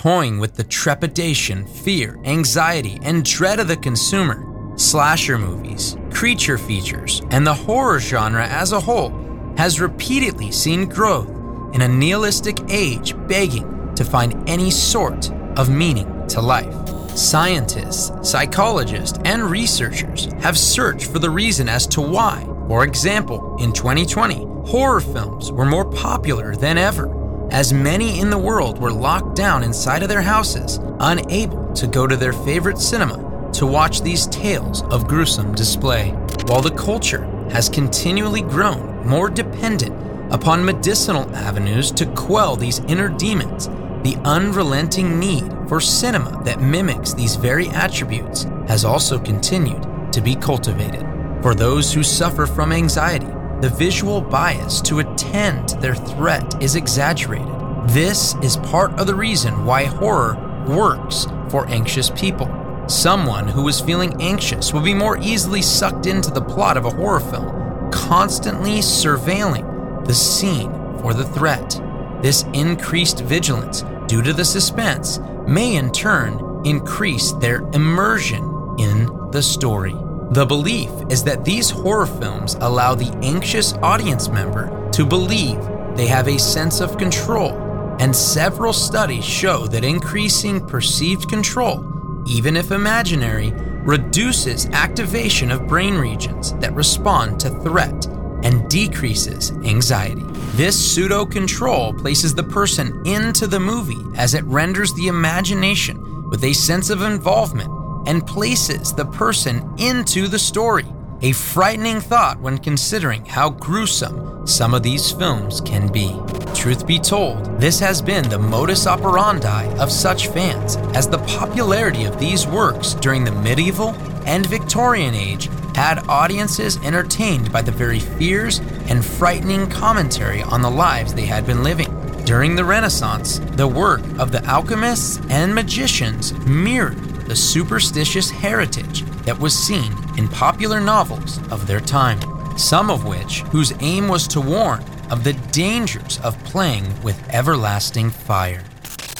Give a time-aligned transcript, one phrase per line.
[0.00, 4.42] toying with the trepidation, fear, anxiety, and dread of the consumer.
[4.74, 9.12] Slasher movies, creature features, and the horror genre as a whole
[9.58, 11.28] has repeatedly seen growth
[11.74, 16.74] in a nihilistic age begging to find any sort of meaning to life.
[17.14, 22.42] Scientists, psychologists, and researchers have searched for the reason as to why.
[22.68, 27.19] For example, in 2020, horror films were more popular than ever,
[27.50, 32.06] as many in the world were locked down inside of their houses, unable to go
[32.06, 36.10] to their favorite cinema to watch these tales of gruesome display.
[36.46, 39.94] While the culture has continually grown more dependent
[40.32, 43.68] upon medicinal avenues to quell these inner demons,
[44.04, 50.36] the unrelenting need for cinema that mimics these very attributes has also continued to be
[50.36, 51.04] cultivated.
[51.42, 53.26] For those who suffer from anxiety,
[53.60, 57.54] the visual bias to attend to their threat is exaggerated.
[57.88, 62.48] This is part of the reason why horror works for anxious people.
[62.88, 66.90] Someone who is feeling anxious will be more easily sucked into the plot of a
[66.90, 71.80] horror film, constantly surveilling the scene for the threat.
[72.22, 78.42] This increased vigilance due to the suspense may in turn increase their immersion
[78.78, 79.94] in the story.
[80.30, 85.58] The belief is that these horror films allow the anxious audience member to believe
[85.96, 87.50] they have a sense of control,
[87.98, 91.84] and several studies show that increasing perceived control,
[92.26, 98.06] even if imaginary, reduces activation of brain regions that respond to threat
[98.44, 100.24] and decreases anxiety.
[100.52, 106.44] This pseudo control places the person into the movie as it renders the imagination with
[106.44, 107.79] a sense of involvement
[108.10, 110.84] and places the person into the story.
[111.22, 116.18] A frightening thought when considering how gruesome some of these films can be.
[116.52, 122.02] Truth be told, this has been the modus operandi of such fans, as the popularity
[122.02, 123.90] of these works during the medieval
[124.26, 128.58] and Victorian age had audiences entertained by the very fears
[128.88, 131.94] and frightening commentary on the lives they had been living.
[132.24, 139.38] During the Renaissance, the work of the alchemists and magicians mirrored the superstitious heritage that
[139.38, 142.18] was seen in popular novels of their time,
[142.58, 144.82] some of which whose aim was to warn
[145.12, 148.64] of the dangers of playing with everlasting fire.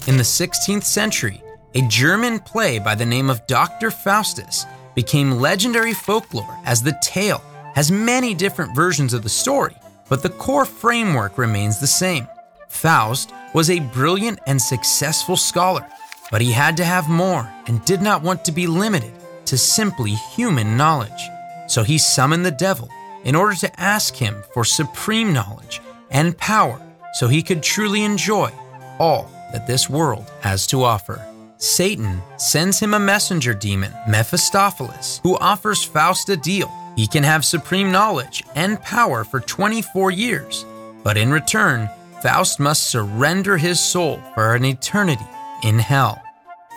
[0.09, 1.41] In the 16th century,
[1.77, 3.93] a German play by the name of Dr.
[3.93, 4.67] Faustus
[4.97, 7.45] became legendary folklore as the tale
[7.77, 9.77] has many different versions of the story,
[10.09, 12.27] but the core framework remains the same.
[12.69, 15.87] Faust was a brilliant and successful scholar,
[16.31, 19.13] but he had to have more and did not want to be limited
[19.47, 21.29] to simply human knowledge.
[21.67, 22.89] So he summoned the devil
[23.25, 25.81] in order to ask him for supreme knowledge
[26.11, 26.81] and power
[27.15, 28.51] so he could truly enjoy
[28.99, 31.25] all that this world has to offer.
[31.59, 36.73] Satan sends him a messenger demon, Mephistopheles, who offers Faust a deal.
[36.97, 40.65] He can have supreme knowledge and power for 24 years,
[41.03, 41.91] but in return,
[42.23, 45.27] Faust must surrender his soul for an eternity
[45.63, 46.23] in hell.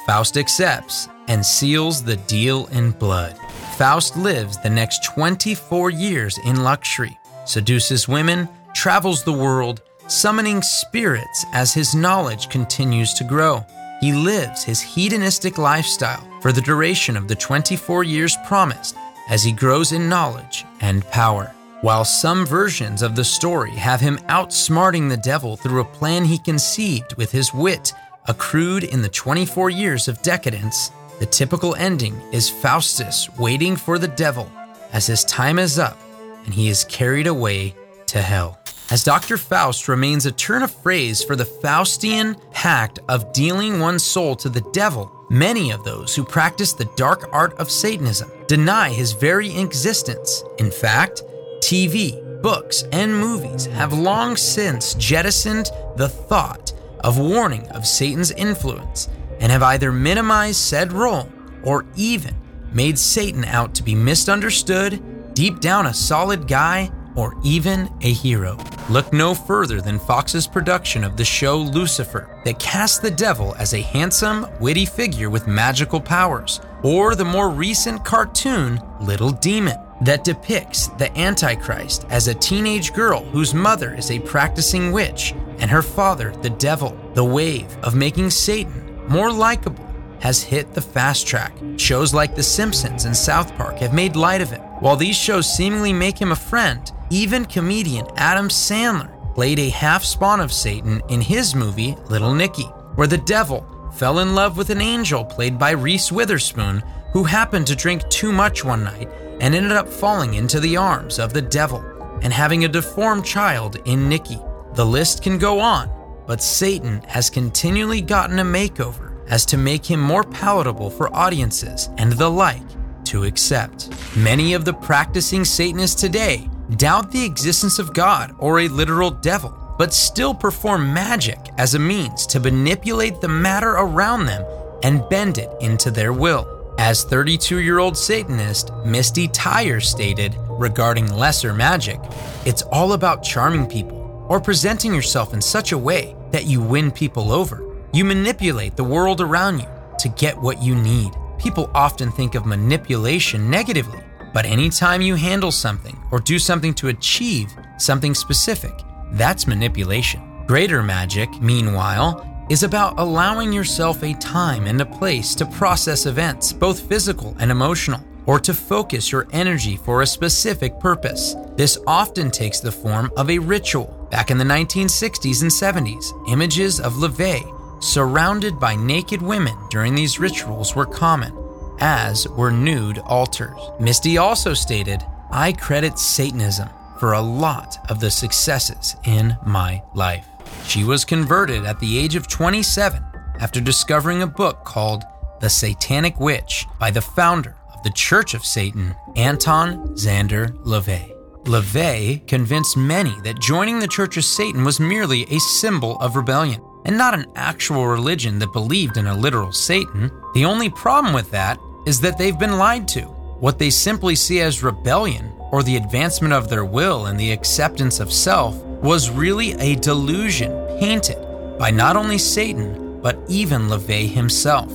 [0.05, 3.37] Faust accepts and seals the deal in blood.
[3.77, 11.45] Faust lives the next 24 years in luxury, seduces women, travels the world, summoning spirits
[11.53, 13.65] as his knowledge continues to grow.
[14.01, 18.95] He lives his hedonistic lifestyle for the duration of the 24 years promised
[19.29, 21.53] as he grows in knowledge and power.
[21.81, 26.37] While some versions of the story have him outsmarting the devil through a plan he
[26.37, 27.93] conceived with his wit
[28.27, 34.07] accrued in the 24 years of decadence, the typical ending is Faustus waiting for the
[34.07, 34.51] devil
[34.91, 35.97] as his time is up
[36.45, 37.75] and he is carried away
[38.07, 38.59] to hell
[38.91, 39.37] as Dr.
[39.37, 44.49] Faust remains a turn of phrase for the Faustian act of dealing one's soul to
[44.49, 45.11] the devil.
[45.29, 50.43] Many of those who practice the dark art of Satanism deny his very existence.
[50.59, 51.23] In fact,
[51.59, 56.62] TV, books, and movies have long since jettisoned the thought
[57.03, 59.09] of warning of Satan's influence
[59.39, 61.29] and have either minimized said role
[61.63, 62.35] or even
[62.73, 68.57] made Satan out to be misunderstood, deep down a solid guy, or even a hero.
[68.89, 73.73] Look no further than Fox's production of the show Lucifer, that cast the devil as
[73.73, 80.23] a handsome, witty figure with magical powers, or the more recent cartoon Little Demon, that
[80.23, 85.81] depicts the Antichrist as a teenage girl whose mother is a practicing witch and her
[85.81, 86.97] father the devil.
[87.13, 89.89] The wave of making Satan more likable
[90.19, 91.53] has hit the fast track.
[91.77, 94.61] Shows like The Simpsons and South Park have made light of him.
[94.79, 100.03] While these shows seemingly make him a friend, even comedian Adam Sandler played a half
[100.03, 102.63] spawn of Satan in his movie Little Nicky,
[102.95, 107.67] where the devil fell in love with an angel played by Reese Witherspoon, who happened
[107.67, 109.07] to drink too much one night
[109.39, 111.81] and ended up falling into the arms of the devil
[112.23, 114.39] and having a deformed child in Nicky.
[114.73, 115.89] The list can go on,
[116.25, 121.89] but Satan has continually gotten a makeover as to make him more palatable for audiences
[121.97, 122.61] and the like
[123.05, 123.89] to accept.
[124.17, 129.75] Many of the practicing Satanists today doubt the existence of God or a literal devil,
[129.77, 134.45] but still perform magic as a means to manipulate the matter around them
[134.81, 136.52] and bend it into their will.
[136.79, 141.99] As 32 year old Satanist Misty Tyre stated regarding lesser magic,
[142.45, 146.91] it's all about charming people or presenting yourself in such a way that you win
[146.91, 147.63] people over.
[147.93, 149.67] You manipulate the world around you
[149.99, 151.11] to get what you need.
[151.37, 153.99] People often think of manipulation negatively,
[154.33, 158.73] but anytime you handle something or do something to achieve something specific,
[159.11, 160.21] that's manipulation.
[160.47, 166.53] Greater magic, meanwhile, is about allowing yourself a time and a place to process events,
[166.53, 171.35] both physical and emotional, or to focus your energy for a specific purpose.
[171.55, 174.07] This often takes the form of a ritual.
[174.11, 180.19] Back in the 1960s and 70s, images of LaVey surrounded by naked women during these
[180.19, 181.37] rituals were common,
[181.79, 183.59] as were nude altars.
[183.79, 186.69] Misty also stated, I credit Satanism
[186.99, 190.27] for a lot of the successes in my life.
[190.67, 193.03] She was converted at the age of 27
[193.39, 195.03] after discovering a book called
[195.41, 201.13] The Satanic Witch by the founder of the Church of Satan, Anton Szandor LaVey.
[201.43, 206.61] LaVey convinced many that joining the Church of Satan was merely a symbol of rebellion
[206.85, 210.09] and not an actual religion that believed in a literal Satan.
[210.33, 213.01] The only problem with that is that they've been lied to.
[213.01, 217.99] What they simply see as rebellion or the advancement of their will and the acceptance
[217.99, 221.17] of self was really a delusion painted
[221.57, 224.69] by not only Satan, but even LaVey himself.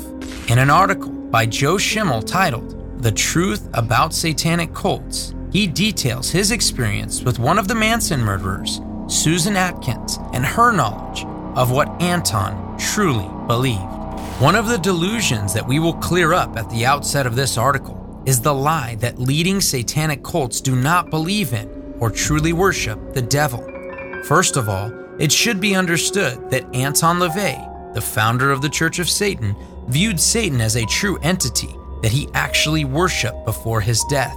[0.50, 6.52] In an article by Joe Schimmel titled The Truth About Satanic Cults, he details his
[6.52, 12.78] experience with one of the Manson murderers, Susan Atkins, and her knowledge of what Anton
[12.78, 13.82] truly believed.
[14.40, 18.22] One of the delusions that we will clear up at the outset of this article
[18.24, 21.68] is the lie that leading satanic cults do not believe in
[22.00, 23.77] or truly worship the devil.
[24.28, 28.98] First of all, it should be understood that Anton LaVey, the founder of the Church
[28.98, 29.56] of Satan,
[29.88, 34.36] viewed Satan as a true entity that he actually worshiped before his death.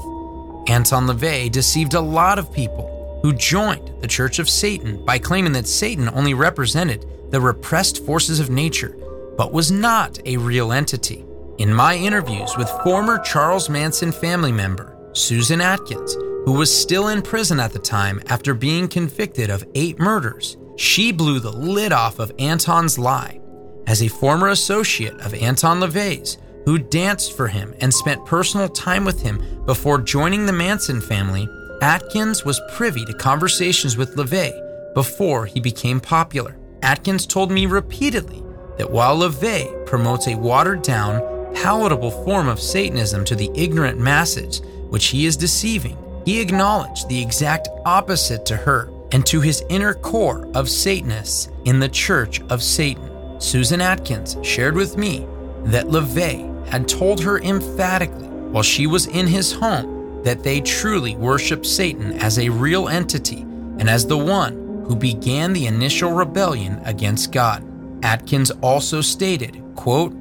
[0.68, 5.52] Anton LaVey deceived a lot of people who joined the Church of Satan by claiming
[5.52, 8.98] that Satan only represented the repressed forces of nature,
[9.36, 11.26] but was not a real entity.
[11.58, 16.16] In my interviews with former Charles Manson family member Susan Atkins,
[16.46, 21.12] who was still in prison at the time after being convicted of eight murders, she
[21.12, 23.40] blew the lid off of Anton's lie.
[23.88, 29.06] As a former associate of Anton LaVey's, who danced for him and spent personal time
[29.06, 31.48] with him before joining the Manson family,
[31.82, 36.58] Atkins was privy to conversations with LaVey before he became popular.
[36.84, 38.44] Atkins told me repeatedly
[38.78, 41.20] that while LaVey promotes a watered down,
[41.56, 47.22] palatable form of Satanism to the ignorant masses, which he is deceiving, he acknowledged the
[47.22, 52.64] exact opposite to her and to his inner core of Satanists in the Church of
[52.64, 53.40] Satan.
[53.40, 55.28] Susan Atkins shared with me
[55.66, 61.16] that LaVey had told her emphatically while she was in his home that they truly
[61.16, 66.80] worship Satan as a real entity and as the one who began the initial rebellion
[66.86, 67.66] against God.
[68.04, 70.16] Atkins also stated, quote,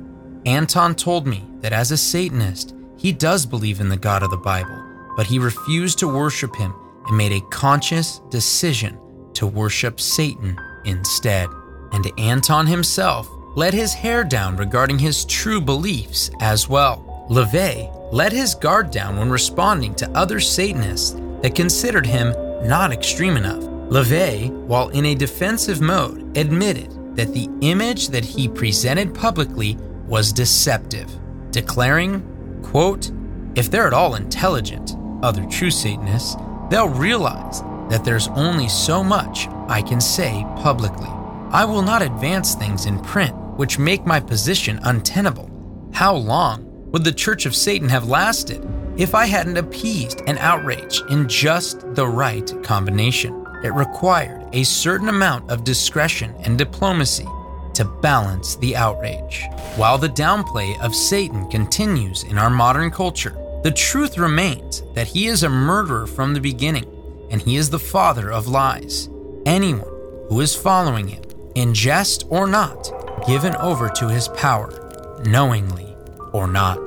[0.47, 4.37] Anton told me that as a Satanist, he does believe in the God of the
[4.37, 4.83] Bible,
[5.21, 6.75] but he refused to worship him
[7.07, 8.99] and made a conscious decision
[9.35, 11.47] to worship Satan instead.
[11.93, 17.27] And Anton himself let his hair down regarding his true beliefs as well.
[17.29, 22.33] LaVey let his guard down when responding to other Satanists that considered him
[22.67, 23.62] not extreme enough.
[23.91, 30.33] LaVey, while in a defensive mode, admitted that the image that he presented publicly was
[30.33, 31.11] deceptive,
[31.50, 32.23] declaring,
[32.62, 33.12] quote,
[33.55, 36.37] if they're at all intelligent, other true Satanists,
[36.71, 41.09] they'll realize that there's only so much I can say publicly.
[41.50, 45.50] I will not advance things in print which make my position untenable.
[45.93, 51.03] How long would the Church of Satan have lasted if I hadn't appeased an outrage
[51.11, 53.41] in just the right combination?
[53.62, 57.27] it required a certain amount of discretion and diplomacy
[57.75, 59.47] to balance the outrage.
[59.77, 65.26] While the downplay of Satan continues in our modern culture, the truth remains that he
[65.26, 66.87] is a murderer from the beginning
[67.31, 69.11] and he is the father of lies.
[69.45, 69.88] Anyone
[70.29, 71.23] who is following him,
[71.55, 72.90] in jest or not,
[73.26, 75.95] given over to his power, knowingly
[76.33, 76.81] or not.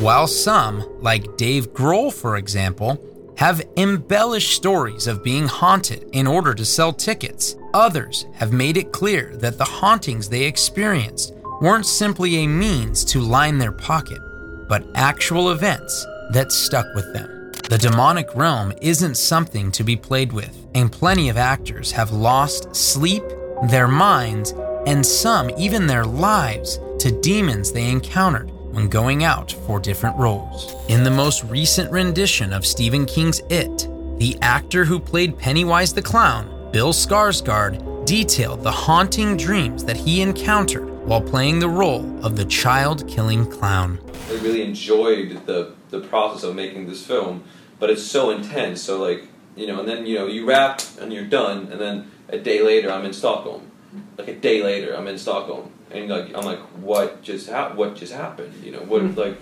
[0.00, 3.02] While some, like Dave Grohl for example,
[3.36, 8.92] have embellished stories of being haunted in order to sell tickets, others have made it
[8.92, 14.20] clear that the hauntings they experienced weren't simply a means to line their pocket,
[14.68, 17.52] but actual events that stuck with them.
[17.68, 22.74] The demonic realm isn't something to be played with, and plenty of actors have lost
[22.74, 23.22] sleep,
[23.68, 24.52] their minds,
[24.86, 30.74] and some even their lives to demons they encountered when going out for different roles.
[30.88, 36.02] In the most recent rendition of Stephen King's It, the actor who played Pennywise the
[36.02, 42.36] Clown, Bill Skarsgård, detailed the haunting dreams that he encountered while playing the role of
[42.36, 43.98] the child killing clown.
[44.28, 47.44] I really enjoyed the, the process of making this film,
[47.78, 48.82] but it's so intense.
[48.82, 49.24] So, like,
[49.56, 52.62] you know, and then, you know, you wrap and you're done, and then a day
[52.62, 53.70] later I'm in Stockholm.
[54.16, 55.72] Like, a day later I'm in Stockholm.
[55.90, 58.62] And, like, I'm like, what just, ha- what just happened?
[58.62, 59.18] You know, what, hmm.
[59.18, 59.36] like,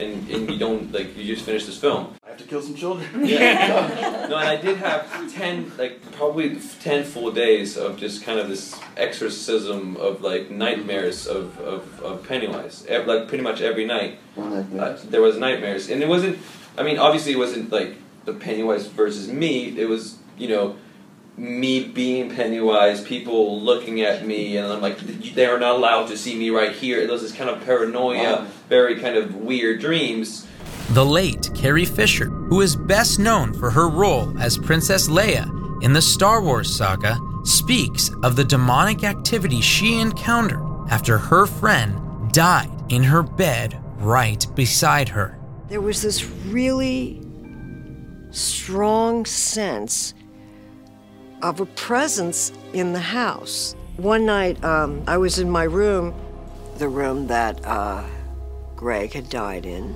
[0.00, 2.14] and, and you don't, like, you just finished this film.
[2.24, 3.08] I have to kill some children.
[3.26, 4.26] Yeah.
[4.28, 8.48] no, and I did have ten, like probably ten full days of just kind of
[8.48, 12.84] this exorcism of like nightmares of, of, of Pennywise.
[12.88, 16.38] Ev- like pretty much every night, uh, there was nightmares, and it wasn't.
[16.76, 19.78] I mean, obviously, it wasn't like the Pennywise versus me.
[19.78, 20.76] It was, you know,
[21.36, 26.16] me being Pennywise, people looking at me, and I'm like, they are not allowed to
[26.16, 27.00] see me right here.
[27.00, 28.46] It was this kind of paranoia, Wow.
[28.68, 30.46] very kind of weird dreams.
[30.90, 35.92] The late Carrie Fisher, who is best known for her role as Princess Leia in
[35.92, 41.98] the Star Wars saga, speaks of the demonic activity she encountered after her friend
[42.32, 45.38] died in her bed right beside her.
[45.68, 47.20] There was this really
[48.30, 50.14] strong sense
[51.44, 53.76] of a presence in the house.
[53.98, 56.14] One night, um, I was in my room,
[56.78, 58.02] the room that uh,
[58.74, 59.94] Greg had died in,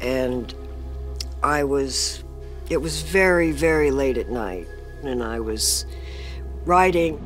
[0.00, 0.54] and
[1.42, 2.22] I was,
[2.70, 4.68] it was very, very late at night,
[5.02, 5.84] and I was
[6.64, 7.20] writing,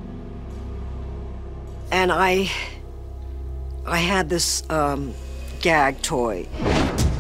[1.91, 2.51] and I,
[3.85, 5.13] I had this um,
[5.61, 6.49] gag toy.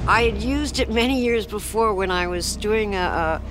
[0.09, 3.43] I had used it many years before when I was doing a, a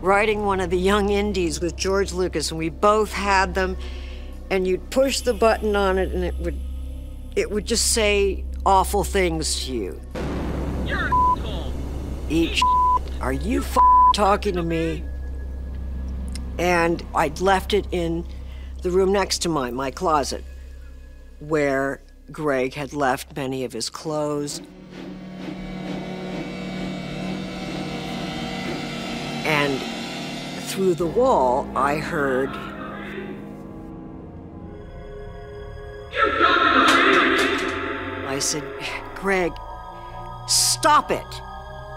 [0.00, 3.76] writing one of the young indies with George Lucas, and we both had them.
[4.50, 6.58] And you'd push the button on it, and it would,
[7.36, 10.00] it would just say awful things to you.
[12.28, 12.56] Eat.
[12.56, 12.64] shit.
[13.20, 13.62] Are you
[14.14, 15.04] talking to me?
[16.58, 18.26] And I'd left it in
[18.82, 20.44] the room next to mine, my closet,
[21.40, 22.00] where
[22.32, 24.62] Greg had left many of his clothes.
[30.70, 32.50] Through the wall, I heard.
[38.28, 38.62] I said,
[39.16, 39.52] Greg,
[40.46, 41.26] stop it.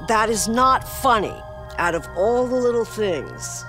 [0.08, 1.36] That is not funny.
[1.77, 3.63] Out of all the little things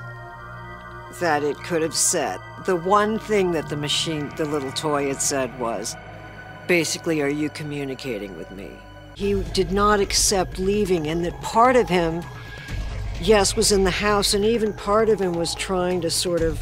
[1.20, 5.20] that it could have said, the one thing that the machine, the little toy had
[5.20, 5.96] said was,
[6.66, 8.70] basically, are you communicating with me?
[9.14, 12.22] He did not accept leaving, and that part of him
[13.20, 16.60] yes, was in the house, and even part of him was trying to sort of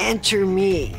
[0.00, 0.94] enter me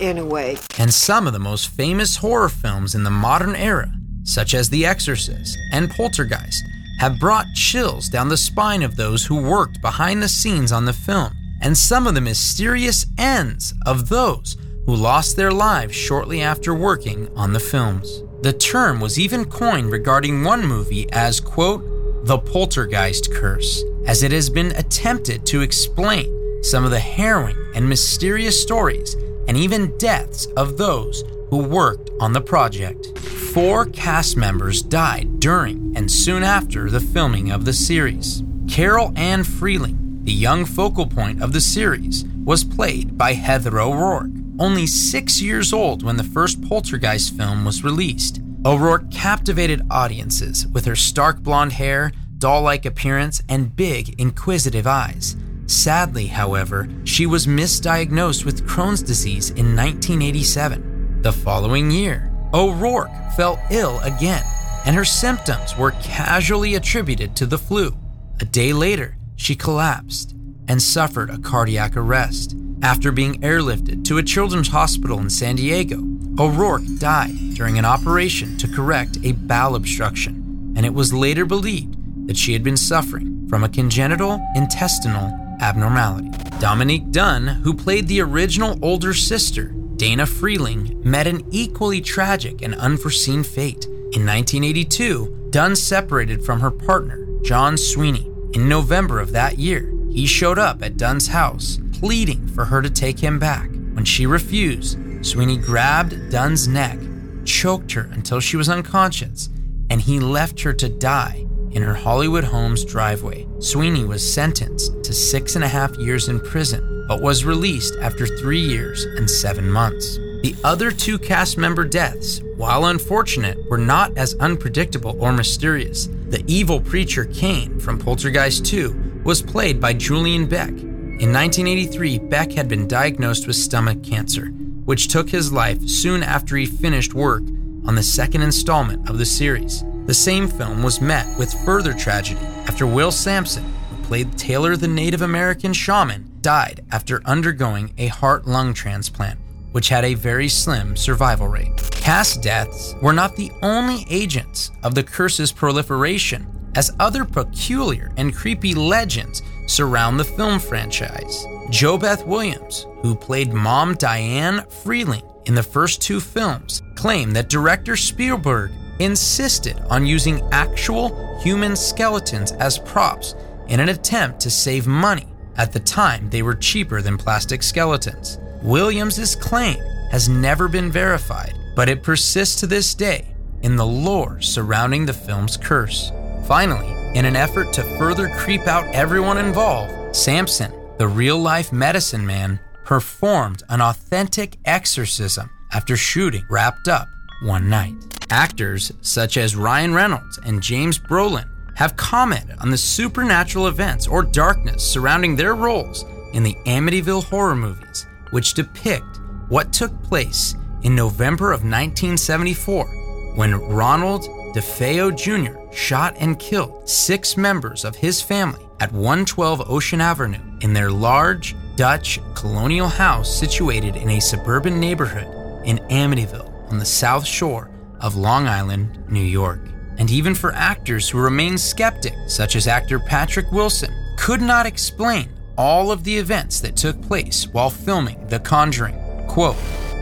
[0.00, 0.58] in a way.
[0.78, 3.92] And some of the most famous horror films in the modern era,
[4.24, 6.64] such as The Exorcist and Poltergeist,
[6.98, 10.92] have brought chills down the spine of those who worked behind the scenes on the
[10.92, 14.56] film, and some of the mysterious ends of those
[14.86, 18.22] who lost their lives shortly after working on the films.
[18.42, 24.32] The term was even coined regarding one movie as, quote, the poltergeist curse, as it
[24.32, 29.14] has been attempted to explain some of the harrowing and mysterious stories
[29.46, 33.16] and even deaths of those who worked on the project.
[33.16, 38.42] Four cast members died during and soon after the filming of the series.
[38.68, 44.41] Carol Anne Freeling, the young focal point of the series, was played by Heather O'Rourke,
[44.62, 48.40] only six years old when the first Poltergeist film was released.
[48.64, 55.34] O'Rourke captivated audiences with her stark blonde hair, doll like appearance, and big, inquisitive eyes.
[55.66, 61.22] Sadly, however, she was misdiagnosed with Crohn's disease in 1987.
[61.22, 64.44] The following year, O'Rourke fell ill again,
[64.86, 67.96] and her symptoms were casually attributed to the flu.
[68.40, 70.36] A day later, she collapsed
[70.68, 72.54] and suffered a cardiac arrest.
[72.82, 76.02] After being airlifted to a children's hospital in San Diego,
[76.36, 81.94] O'Rourke died during an operation to correct a bowel obstruction, and it was later believed
[82.26, 86.30] that she had been suffering from a congenital intestinal abnormality.
[86.58, 92.74] Dominique Dunne, who played the original older sister, Dana Freeling, met an equally tragic and
[92.74, 93.84] unforeseen fate.
[93.84, 98.28] In 1982, Dunne separated from her partner, John Sweeney.
[98.54, 102.90] In November of that year, he showed up at Dunne's house, pleading for her to
[102.90, 103.70] take him back.
[103.94, 106.98] When she refused, Sweeney grabbed Dunne's neck,
[107.44, 109.48] choked her until she was unconscious,
[109.90, 113.46] and he left her to die in her Hollywood home's driveway.
[113.58, 118.26] Sweeney was sentenced to six and a half years in prison, but was released after
[118.26, 120.16] three years and seven months.
[120.42, 126.08] The other two cast member deaths, while unfortunate, were not as unpredictable or mysterious.
[126.28, 130.70] The evil preacher Kane from Poltergeist 2 was played by Julian Beck.
[130.70, 134.46] In 1983, Beck had been diagnosed with stomach cancer,
[134.84, 137.42] which took his life soon after he finished work
[137.86, 139.84] on the second installment of the series.
[140.06, 144.88] The same film was met with further tragedy after Will Sampson, who played Taylor the
[144.88, 149.38] Native American shaman, died after undergoing a heart lung transplant,
[149.70, 151.76] which had a very slim survival rate.
[151.92, 158.34] Cast deaths were not the only agents of the curse's proliferation, as other peculiar and
[158.34, 161.44] creepy legends surround the film franchise.
[161.68, 167.96] JoBeth Williams, who played Mom Diane Freeling in the first two films, claimed that director
[167.96, 173.34] Spielberg insisted on using actual human skeletons as props
[173.68, 175.26] in an attempt to save money.
[175.56, 178.38] At the time, they were cheaper than plastic skeletons.
[178.62, 179.78] Williams's claim
[180.10, 185.12] has never been verified, but it persists to this day in the lore surrounding the
[185.12, 186.12] film's curse.
[186.44, 192.26] Finally, in an effort to further creep out everyone involved, Sampson, the real life medicine
[192.26, 197.08] man, performed an authentic exorcism after shooting wrapped up
[197.42, 197.94] one night.
[198.30, 204.22] Actors such as Ryan Reynolds and James Brolin have commented on the supernatural events or
[204.22, 210.94] darkness surrounding their roles in the Amityville horror movies, which depict what took place in
[210.94, 214.22] November of 1974 when Ronald
[214.54, 215.61] DeFeo Jr.
[215.72, 221.54] shot and killed six members of his family at 112 Ocean Avenue in their large
[221.76, 225.26] Dutch colonial house situated in a suburban neighborhood
[225.64, 229.60] in Amityville on the South Shore of Long Island, New York.
[229.98, 235.28] And even for actors who remain skeptic, such as actor Patrick Wilson, could not explain
[235.56, 239.26] all of the events that took place while filming The Conjuring.
[239.28, 239.56] Quote,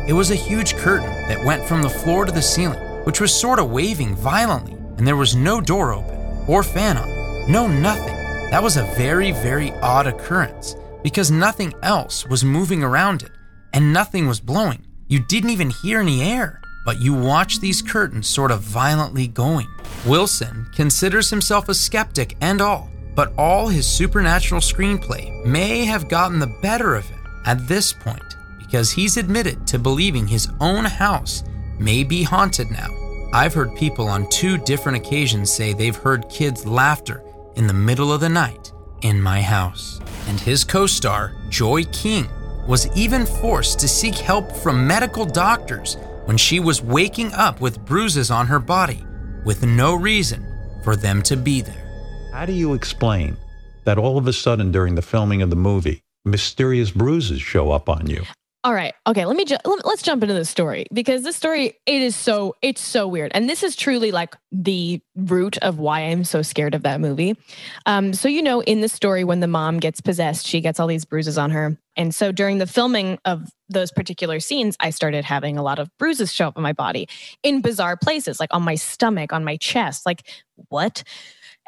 [0.06, 3.34] it was a huge curtain that went from the floor to the ceiling, which was
[3.34, 7.50] sort of waving violently, and there was no door open or fan on.
[7.50, 8.14] No, nothing.
[8.50, 13.30] That was a very, very odd occurrence because nothing else was moving around it
[13.72, 14.84] and nothing was blowing.
[15.08, 19.68] You didn't even hear any air, but you watch these curtains sort of violently going.
[20.06, 26.38] Wilson considers himself a skeptic and all, but all his supernatural screenplay may have gotten
[26.38, 31.42] the better of him at this point because he's admitted to believing his own house
[31.78, 32.99] may be haunted now.
[33.32, 37.22] I've heard people on two different occasions say they've heard kids' laughter
[37.54, 40.00] in the middle of the night in my house.
[40.26, 42.28] And his co star, Joy King,
[42.66, 47.84] was even forced to seek help from medical doctors when she was waking up with
[47.84, 49.04] bruises on her body
[49.44, 50.44] with no reason
[50.82, 52.30] for them to be there.
[52.32, 53.36] How do you explain
[53.84, 57.88] that all of a sudden during the filming of the movie, mysterious bruises show up
[57.88, 58.24] on you?
[58.62, 58.92] All right.
[59.06, 59.24] Okay.
[59.24, 62.82] Let me ju- let's jump into this story because this story it is so it's
[62.82, 66.82] so weird, and this is truly like the root of why I'm so scared of
[66.82, 67.38] that movie.
[67.86, 70.86] Um, so you know, in the story, when the mom gets possessed, she gets all
[70.86, 75.24] these bruises on her, and so during the filming of those particular scenes, I started
[75.24, 77.08] having a lot of bruises show up on my body
[77.42, 80.04] in bizarre places, like on my stomach, on my chest.
[80.04, 80.28] Like
[80.68, 81.02] what?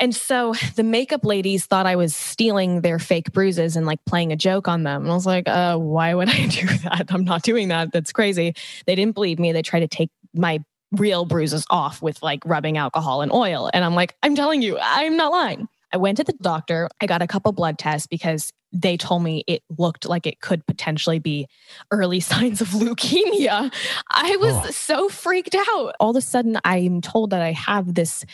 [0.01, 4.33] And so the makeup ladies thought I was stealing their fake bruises and like playing
[4.33, 5.03] a joke on them.
[5.03, 7.07] And I was like, uh, why would I do that?
[7.11, 7.93] I'm not doing that.
[7.93, 8.55] That's crazy.
[8.87, 9.53] They didn't believe me.
[9.53, 10.61] They tried to take my
[10.93, 13.71] real bruises off with like rubbing alcohol and oil.
[13.73, 15.69] And I'm like, I'm telling you, I'm not lying.
[15.93, 16.89] I went to the doctor.
[17.01, 20.67] I got a couple blood tests because they told me it looked like it could
[20.67, 21.47] potentially be
[21.91, 23.73] early signs of leukemia.
[24.11, 24.71] I was oh.
[24.71, 25.95] so freaked out.
[26.01, 28.25] All of a sudden, I'm told that I have this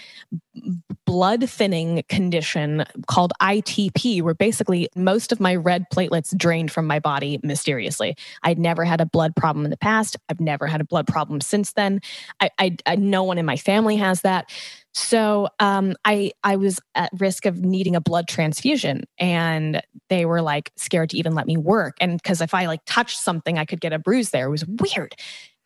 [1.04, 6.98] blood thinning condition called ITP, where basically most of my red platelets drained from my
[6.98, 8.16] body mysteriously.
[8.42, 10.16] I'd never had a blood problem in the past.
[10.28, 12.00] I've never had a blood problem since then.
[12.40, 14.50] I, I, I no one in my family has that.
[14.94, 20.42] So um, I I was at risk of needing a blood transfusion, and they were
[20.42, 21.96] like scared to even let me work.
[22.00, 24.46] And because if I like touched something, I could get a bruise there.
[24.46, 25.14] It was weird.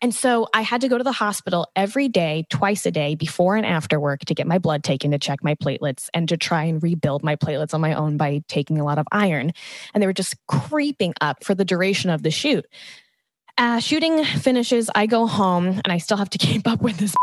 [0.03, 3.55] And so I had to go to the hospital every day, twice a day, before
[3.55, 6.65] and after work to get my blood taken to check my platelets and to try
[6.65, 9.53] and rebuild my platelets on my own by taking a lot of iron.
[9.93, 12.65] And they were just creeping up for the duration of the shoot.
[13.57, 17.15] Uh, shooting finishes, I go home and I still have to keep up with this.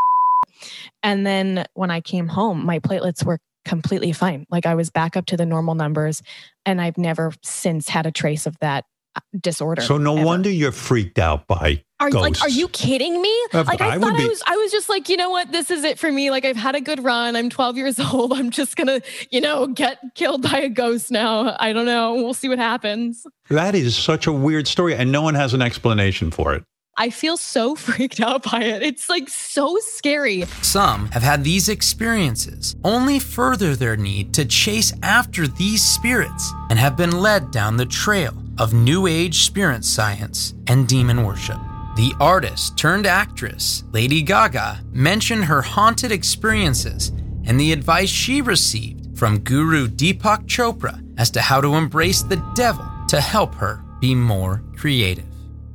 [1.02, 4.46] And then when I came home, my platelets were completely fine.
[4.50, 6.22] Like I was back up to the normal numbers,
[6.64, 8.84] and I've never since had a trace of that
[9.16, 9.82] uh, disorder.
[9.82, 10.24] So no ever.
[10.24, 12.40] wonder you're freaked out by Are ghosts.
[12.40, 13.36] like, are you kidding me?
[13.52, 15.50] Uh, Like I, I thought I was, I was just like, you know what?
[15.50, 16.30] This is it for me.
[16.30, 17.34] Like I've had a good run.
[17.34, 18.32] I'm 12 years old.
[18.32, 21.56] I'm just gonna, you know, get killed by a ghost now.
[21.58, 22.14] I don't know.
[22.14, 23.26] We'll see what happens.
[23.48, 26.64] That is such a weird story, and no one has an explanation for it.
[27.00, 28.82] I feel so freaked out by it.
[28.82, 30.44] It's like so scary.
[30.60, 36.78] Some have had these experiences only further their need to chase after these spirits and
[36.78, 41.56] have been led down the trail of New Age spirit science and demon worship.
[41.96, 47.12] The artist turned actress, Lady Gaga, mentioned her haunted experiences
[47.46, 52.44] and the advice she received from Guru Deepak Chopra as to how to embrace the
[52.54, 55.29] devil to help her be more creative.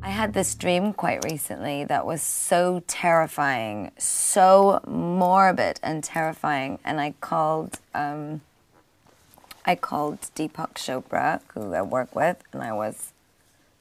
[0.05, 7.01] I had this dream quite recently that was so terrifying, so morbid and terrifying, and
[7.01, 7.79] I called.
[7.95, 8.41] Um,
[9.65, 13.13] I called Deepak Chopra, who I work with, and I was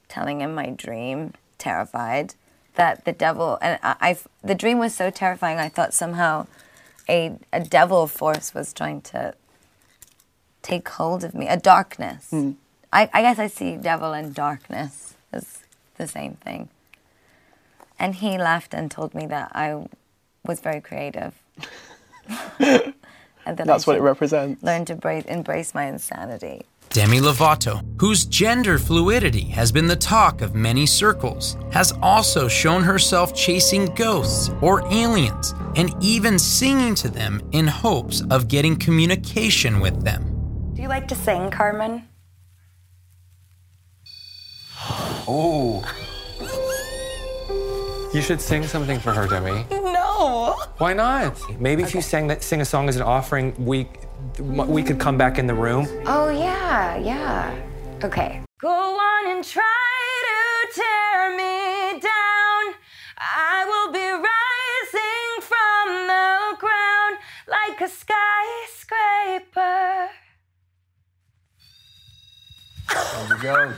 [0.07, 2.33] telling him my dream, terrified
[2.73, 5.59] that the devil and I, I the dream was so terrifying.
[5.59, 6.47] I thought somehow
[7.07, 9.35] a a devil force was trying to
[10.63, 12.33] take hold of me, a darkness.
[12.91, 15.04] I, I guess I see devil and darkness
[15.97, 16.69] the same thing.
[17.97, 19.87] And he laughed and told me that I
[20.45, 21.33] was very creative.
[22.59, 24.61] and that That's I what it represents.
[24.63, 26.63] Learn to embrace, embrace my insanity.
[26.89, 32.83] Demi Lovato, whose gender fluidity has been the talk of many circles, has also shown
[32.83, 39.79] herself chasing ghosts or aliens and even singing to them in hopes of getting communication
[39.79, 40.23] with them.
[40.73, 42.07] Do you like to sing, Carmen?
[45.27, 45.83] Oh.
[48.13, 49.65] You should sing something for her, Demi.
[49.71, 50.55] No.
[50.77, 51.37] Why not?
[51.59, 53.87] Maybe if you sang that, sing a song as an offering, we
[54.39, 55.87] we could come back in the room.
[56.05, 57.53] Oh, yeah, yeah.
[58.03, 58.41] Okay.
[58.59, 59.63] Go on and try
[60.27, 62.75] to tear me down.
[63.17, 67.17] I will be rising from the ground
[67.47, 69.65] like a skyscraper.
[73.27, 73.73] There we go.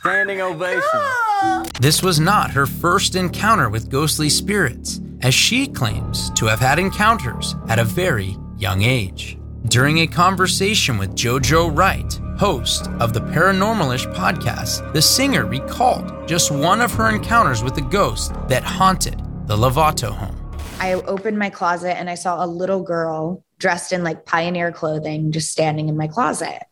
[0.00, 0.82] Standing ovation.
[1.80, 6.80] This was not her first encounter with ghostly spirits, as she claims to have had
[6.80, 9.38] encounters at a very young age.
[9.68, 16.50] During a conversation with JoJo Wright, host of the Paranormalish podcast, the singer recalled just
[16.50, 20.36] one of her encounters with a ghost that haunted the Lovato home.
[20.80, 25.30] I opened my closet and I saw a little girl dressed in like pioneer clothing
[25.32, 26.62] just standing in my closet.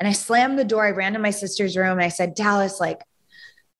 [0.00, 0.86] And I slammed the door.
[0.86, 3.02] I ran to my sister's room and I said, Dallas, like,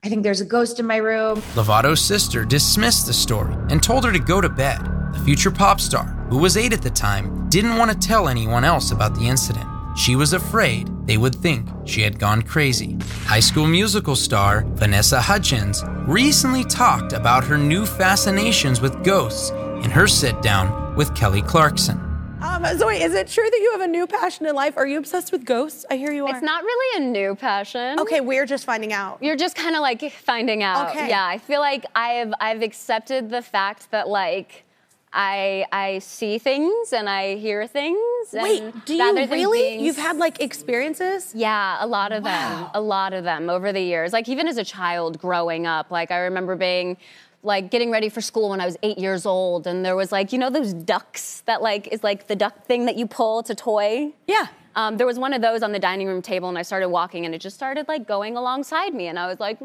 [0.04, 1.42] I think there's a ghost in my room.
[1.56, 4.80] Lovato's sister dismissed the story and told her to go to bed.
[5.14, 8.64] The future pop star, who was eight at the time, didn't want to tell anyone
[8.64, 9.66] else about the incident.
[9.96, 12.98] She was afraid they would think she had gone crazy.
[13.24, 19.90] High school musical star Vanessa Hudgens recently talked about her new fascinations with ghosts in
[19.90, 22.09] her sit down with Kelly Clarkson.
[22.42, 24.76] Um, Zoe, is it true that you have a new passion in life?
[24.79, 25.85] Are you obsessed with ghosts?
[25.90, 26.35] I hear you are.
[26.35, 28.00] It's not really a new passion.
[28.00, 29.22] Okay, we're just finding out.
[29.22, 30.90] You're just kind of like finding out.
[30.90, 31.11] Okay.
[31.11, 34.64] Yeah, I feel like I've I've accepted the fact that like
[35.12, 37.98] I I see things and I hear things.
[38.33, 39.79] and Wait, do you really?
[39.85, 41.33] You've had like experiences?
[41.35, 42.70] Yeah, a lot of them.
[42.72, 44.14] A lot of them over the years.
[44.14, 46.96] Like even as a child growing up, like I remember being
[47.42, 50.33] like getting ready for school when I was eight years old, and there was like
[50.33, 53.55] you know those ducks that like is like the duck thing that you pull to
[53.55, 54.12] toy.
[54.26, 54.48] Yeah.
[54.76, 57.24] Um, there was one of those on the dining room table, and I started walking,
[57.26, 59.59] and it just started like going alongside me, and I was like,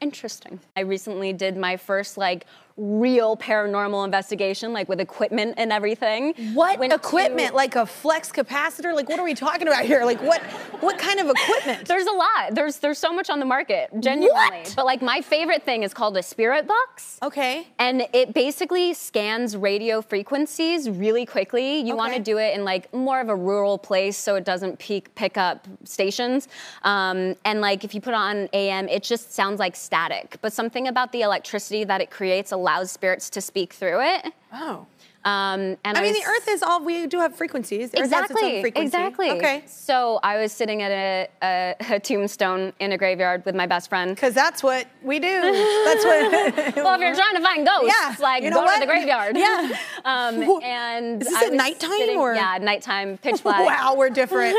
[0.00, 0.60] interesting.
[0.76, 6.34] I recently did my first like real paranormal investigation, like with equipment and everything.
[6.54, 7.50] What Went equipment?
[7.50, 8.94] to- Like a flux capacitor?
[8.94, 10.04] Like what are we talking about here?
[10.04, 10.42] Like what
[10.80, 11.86] what kind of equipment?
[11.88, 12.54] There's a lot.
[12.54, 14.30] There's there's so much on the market, genuinely.
[14.32, 14.74] What?
[14.76, 17.18] But like my favorite thing is called a spirit box.
[17.22, 17.66] Okay.
[17.78, 21.80] And it basically scans radio frequencies really quickly.
[21.80, 24.78] You want to do it in like more of a rural place so it doesn't
[24.78, 26.48] peak, pick up stations.
[26.82, 30.36] Um, and like if you put on AM, it just sounds like static.
[30.42, 34.32] But something about the electricity that it creates allows spirits to speak through it.
[34.52, 34.86] Oh.
[35.26, 37.90] Um, and I mean, was- the Earth is all we do have frequencies.
[37.90, 38.60] The Earth has its own Exactly.
[38.62, 38.86] frequency.
[38.86, 39.30] Exactly.
[39.32, 39.62] Okay.
[39.66, 43.88] So I was sitting at a, a, a tombstone in a graveyard with my best
[43.88, 44.14] friend.
[44.14, 45.26] Because that's what we do.
[45.42, 46.76] That's what.
[46.84, 48.74] well, if you're trying to find ghosts, Yeah, like you know go what?
[48.74, 49.36] to the graveyard.
[49.36, 49.76] Yeah.
[50.04, 53.66] Um, and Is this I at nighttime sitting- or- Yeah, nighttime, pitch black.
[53.66, 54.56] wow, we're different.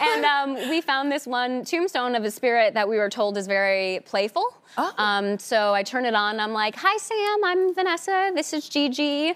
[0.00, 3.46] and um, we found this one tombstone of a spirit that we were told is
[3.46, 4.44] very playful.
[4.76, 4.92] Oh.
[4.98, 6.38] Um, so I turn it on.
[6.40, 7.44] I'm like, "Hi, Sam.
[7.44, 8.30] I'm Vanessa.
[8.34, 9.34] This is Gigi."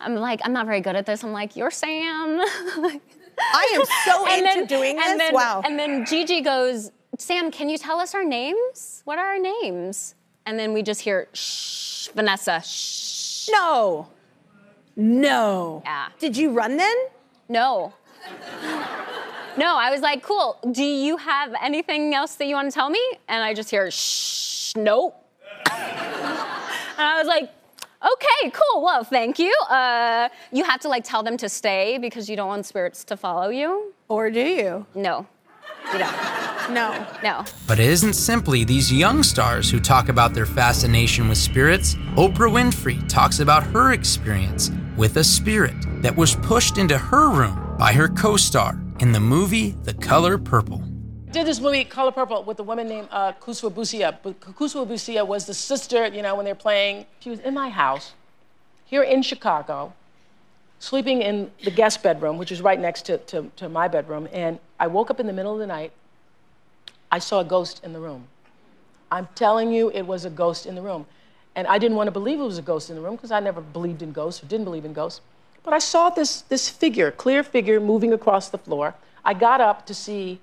[0.00, 1.24] I'm like, I'm not very good at this.
[1.24, 2.40] I'm like, "You're Sam."
[3.40, 5.06] I am so And into then- doing this.
[5.08, 5.62] And then, wow.
[5.64, 9.02] And then Gigi goes, Sam, can you tell us our names?
[9.04, 10.14] What are our names?
[10.46, 13.48] And then we just hear, shh, Vanessa, shh.
[13.50, 14.08] no.
[14.96, 15.82] No.
[15.84, 16.08] Yeah.
[16.20, 16.94] Did you run then?
[17.48, 17.92] No.
[19.56, 20.58] No, I was like, cool.
[20.72, 23.00] Do you have anything else that you want to tell me?
[23.28, 25.14] And I just hear, shh, nope.
[25.70, 25.76] and
[26.98, 27.50] I was like,
[28.12, 28.82] okay, cool.
[28.82, 29.54] Well, thank you.
[29.68, 33.16] Uh, you have to like tell them to stay because you don't want spirits to
[33.16, 33.92] follow you.
[34.08, 34.86] Or do you?
[34.94, 35.26] No.
[35.92, 36.72] You don't.
[36.72, 37.06] No.
[37.22, 37.44] No.
[37.66, 41.94] But it isn't simply these young stars who talk about their fascination with spirits.
[42.16, 47.76] Oprah Winfrey talks about her experience with a spirit that was pushed into her room
[47.78, 50.93] by her co star in the movie The Color Purple.
[51.34, 54.16] Did this movie Color Purple with a woman named uh, Akosua Busia.
[54.22, 57.06] But Akosua Busia was the sister, you know, when they're playing.
[57.18, 58.12] She was in my house
[58.84, 59.94] here in Chicago,
[60.78, 64.28] sleeping in the guest bedroom, which is right next to, to, to my bedroom.
[64.32, 65.90] And I woke up in the middle of the night.
[67.10, 68.28] I saw a ghost in the room.
[69.10, 71.04] I'm telling you, it was a ghost in the room.
[71.56, 73.40] And I didn't want to believe it was a ghost in the room because I
[73.40, 75.20] never believed in ghosts or didn't believe in ghosts.
[75.64, 78.94] But I saw this, this figure, clear figure, moving across the floor.
[79.24, 80.38] I got up to see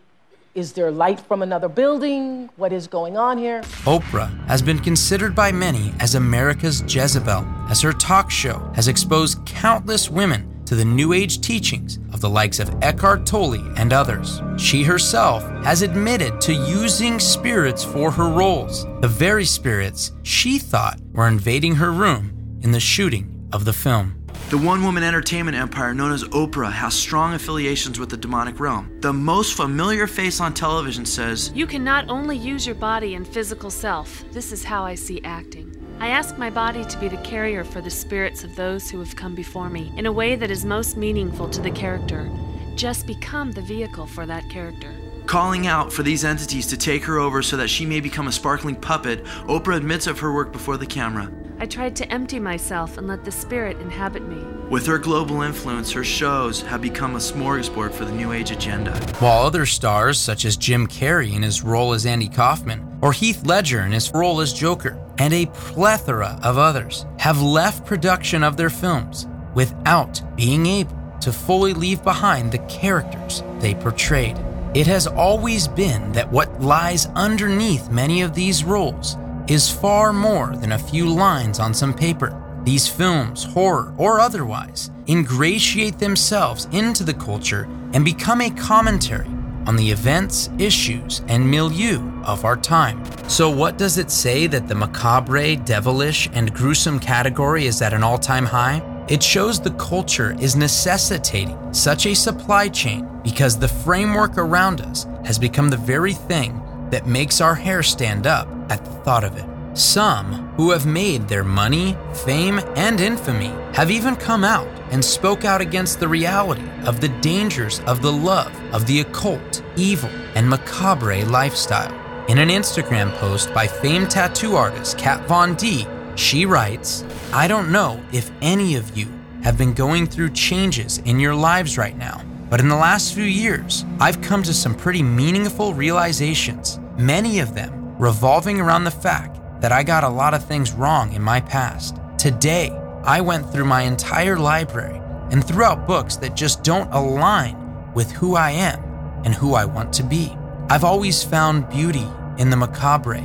[0.54, 2.50] is there light from another building?
[2.58, 3.62] What is going on here?
[3.86, 9.46] Oprah has been considered by many as America's Jezebel, as her talk show has exposed
[9.46, 14.42] countless women to the New Age teachings of the likes of Eckhart Tolle and others.
[14.58, 21.00] She herself has admitted to using spirits for her roles, the very spirits she thought
[21.14, 24.21] were invading her room in the shooting of the film.
[24.52, 28.92] The one woman entertainment empire known as Oprah has strong affiliations with the demonic realm.
[29.00, 33.26] The most familiar face on television says, You can not only use your body and
[33.26, 35.74] physical self, this is how I see acting.
[36.02, 39.16] I ask my body to be the carrier for the spirits of those who have
[39.16, 42.30] come before me in a way that is most meaningful to the character.
[42.76, 44.94] Just become the vehicle for that character.
[45.28, 48.32] calling out for these entities to take her over so that she may become a
[48.34, 49.24] sparkling puppet.
[49.48, 51.32] Oprah admits of her work before the camera.
[51.62, 54.44] I tried to empty myself and let the spirit inhabit me.
[54.72, 58.98] With her global influence, her shows have become a smorgasbord for the New Age agenda.
[59.20, 63.46] While other stars, such as Jim Carrey in his role as Andy Kaufman, or Heath
[63.46, 68.58] Ledger in his role as Joker, and a plethora of others, have left production of
[68.58, 74.36] their films without being able to fully leave behind the characters they portrayed.
[74.74, 79.16] It has always been that what lies underneath many of these roles
[79.52, 82.42] is far more than a few lines on some paper.
[82.64, 89.28] These films, horror or otherwise, ingratiate themselves into the culture and become a commentary
[89.68, 93.04] on the events, issues, and milieu of our time.
[93.28, 98.04] So, what does it say that the macabre, devilish, and gruesome category is at an
[98.04, 98.82] all time high?
[99.10, 105.08] It shows the culture is necessitating such a supply chain because the framework around us
[105.26, 109.38] has become the very thing that makes our hair stand up at the thought of
[109.38, 109.46] it.
[109.78, 115.46] Some who have made their money, fame, and infamy have even come out and spoke
[115.46, 120.50] out against the reality of the dangers of the love of the occult, evil, and
[120.50, 121.94] macabre lifestyle.
[122.30, 127.04] In an Instagram post by famed tattoo artist Kat Von D, she writes,
[127.34, 129.08] I don't know if any of you
[129.44, 133.24] have been going through changes in your lives right now, but in the last few
[133.24, 139.40] years, I've come to some pretty meaningful realizations, many of them revolving around the fact
[139.62, 141.98] that I got a lot of things wrong in my past.
[142.18, 142.72] Today,
[143.04, 148.12] I went through my entire library and threw out books that just don't align with
[148.12, 148.84] who I am
[149.24, 150.36] and who I want to be.
[150.68, 152.08] I've always found beauty
[152.40, 153.22] in the macabre,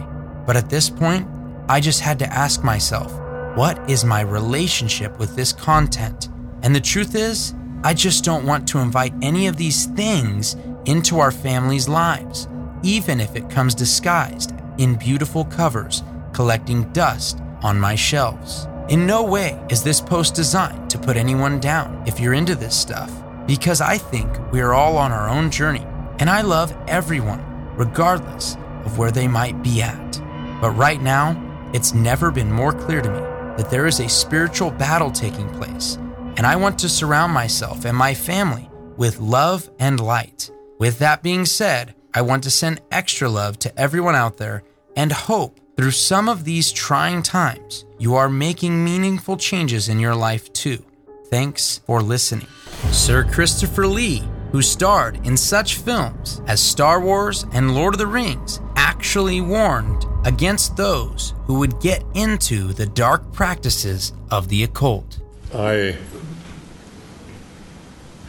[0.47, 1.27] but at this point,
[1.71, 3.11] I just had to ask myself,
[3.57, 6.29] what is my relationship with this content?
[6.63, 11.19] And the truth is, I just don't want to invite any of these things into
[11.19, 12.47] our family's lives,
[12.83, 18.69] even if it comes disguised in beautiful covers collecting dust on my shelves.
[18.89, 22.77] In no way is this post designed to put anyone down if you're into this
[22.77, 23.11] stuff,
[23.47, 25.85] because I think we are all on our own journey,
[26.19, 27.43] and I love everyone,
[27.77, 30.21] regardless of where they might be at.
[30.61, 33.19] But right now, It's never been more clear to me
[33.57, 35.99] that there is a spiritual battle taking place,
[36.37, 40.51] and I want to surround myself and my family with love and light.
[40.79, 44.63] With that being said, I want to send extra love to everyone out there
[44.97, 50.15] and hope through some of these trying times, you are making meaningful changes in your
[50.15, 50.83] life too.
[51.27, 52.47] Thanks for listening.
[52.91, 58.07] Sir Christopher Lee, who starred in such films as Star Wars and Lord of the
[58.07, 65.21] Rings, actually warned against those who would get into the dark practices of the occult.
[65.53, 65.99] I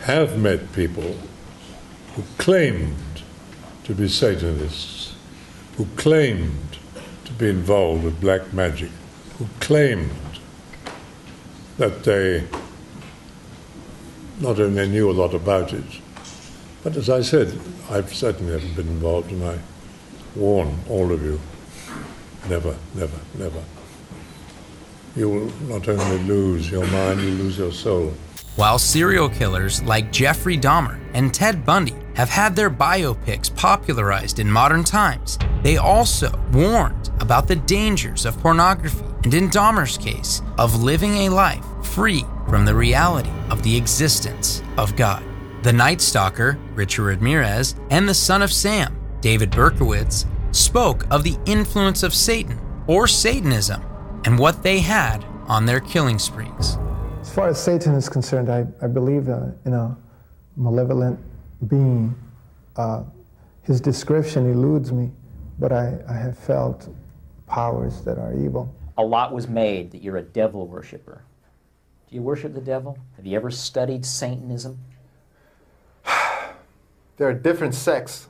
[0.01, 1.15] have met people
[2.15, 2.93] who claimed
[3.87, 5.15] to be Satanists,
[5.77, 6.77] who claimed
[7.23, 8.91] to be involved with black magic,
[9.37, 10.11] who claimed
[11.77, 12.45] that they
[14.41, 15.85] not only knew a lot about it,
[16.83, 17.57] but as I said,
[17.89, 19.57] I've certainly never been involved, and I
[20.35, 21.39] warn all of you
[22.49, 23.63] never, never, never.
[25.15, 28.13] You will not only lose your mind, you lose your soul.
[28.57, 34.51] While serial killers like Jeffrey Dahmer and Ted Bundy have had their biopics popularized in
[34.51, 40.81] modern times, they also warned about the dangers of pornography and, in Dahmer's case, of
[40.81, 45.23] living a life free from the reality of the existence of God.
[45.61, 51.37] The Night Stalker, Richard Ramirez, and the Son of Sam, David Berkowitz, spoke of the
[51.45, 53.83] influence of Satan or Satanism
[54.25, 56.79] and what they had on their killing sprees.
[57.27, 59.97] As far as Satan is concerned, I, I believe uh, in a
[60.55, 61.19] malevolent
[61.67, 62.15] being.
[62.77, 63.03] Uh,
[63.63, 65.11] his description eludes me,
[65.59, 66.87] but I, I have felt
[67.45, 68.73] powers that are evil.
[68.97, 71.21] A lot was made that you're a devil worshiper.
[72.09, 72.97] Do you worship the devil?
[73.17, 74.79] Have you ever studied Satanism?
[77.17, 78.29] There are different sects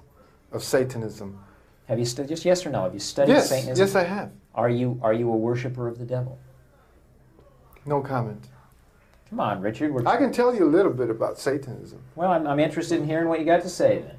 [0.52, 1.38] of Satanism.
[1.88, 2.84] Have you studied just yes or no?
[2.84, 3.86] Have you studied Yes, Satanism?
[3.86, 4.32] yes, I have.
[4.56, 6.40] Are you are you a worshiper of the devil?
[7.86, 8.48] No comment.
[9.30, 9.94] Come on, Richard.
[9.94, 12.02] We're, I can tell you a little bit about Satanism.
[12.16, 14.16] well, I'm, I'm interested in hearing what you got to say then.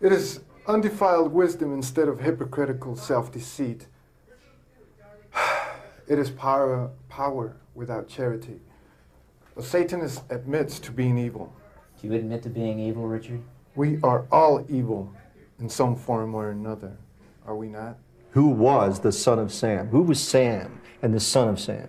[0.00, 3.86] It is undefiled wisdom instead of hypocritical self deceit.
[6.06, 8.60] It is power, power without charity.
[9.58, 11.52] A Satanist admits to being evil.
[12.00, 13.42] Do you admit to being evil, Richard?
[13.74, 15.12] We are all evil
[15.60, 16.96] in some form or another,
[17.46, 17.98] are we not?
[18.30, 19.88] Who was the son of Sam?
[19.88, 21.88] Who was Sam and the son of Sam?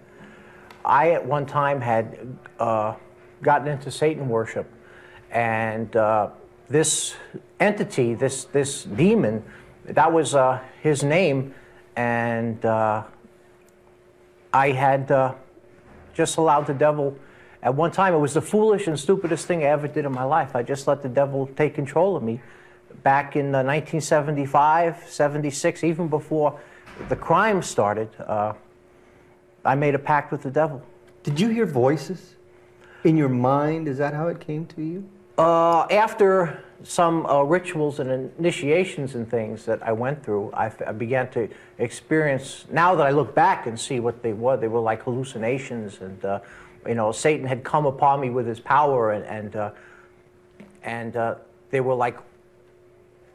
[0.89, 2.95] I at one time had uh,
[3.43, 4.67] gotten into Satan worship,
[5.29, 6.29] and uh,
[6.67, 7.15] this
[7.59, 9.43] entity, this this demon,
[9.85, 11.53] that was uh, his name,
[11.95, 13.03] and uh,
[14.51, 15.35] I had uh,
[16.15, 17.15] just allowed the devil.
[17.61, 20.23] At one time, it was the foolish and stupidest thing I ever did in my
[20.23, 20.55] life.
[20.55, 22.41] I just let the devil take control of me.
[23.03, 26.59] Back in uh, 1975, 76, even before
[27.09, 28.53] the crime started, uh,
[29.65, 30.81] I made a pact with the devil.
[31.23, 32.35] Did you hear voices
[33.03, 33.87] in your mind?
[33.87, 35.07] Is that how it came to you?
[35.37, 40.81] Uh, after some uh, rituals and initiations and things that I went through, I, f-
[40.85, 42.65] I began to experience.
[42.71, 46.23] Now that I look back and see what they were, they were like hallucinations, and
[46.25, 46.39] uh,
[46.87, 49.71] you know, Satan had come upon me with his power, and and uh,
[50.83, 51.35] and uh,
[51.69, 52.17] they were like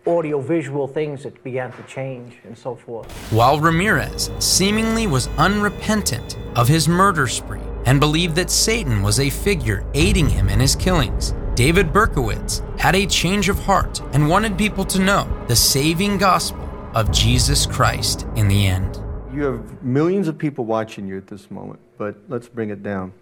[0.06, 3.10] audio-visual things that began to change and so forth.
[3.32, 9.30] While Ramirez seemingly was unrepentant of his murder spree and believed that Satan was a
[9.30, 14.58] figure aiding him in his killings, David Berkowitz had a change of heart and wanted
[14.58, 19.00] people to know the saving gospel of Jesus Christ in the end.
[19.32, 23.12] You have millions of people watching you at this moment, but let's bring it down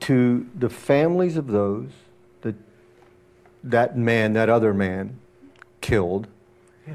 [0.00, 1.88] to the families of those
[2.42, 2.54] that
[3.64, 5.18] that man, that other man,
[5.86, 6.26] killed,
[6.88, 6.94] yeah.